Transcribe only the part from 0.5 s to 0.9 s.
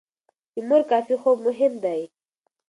د مور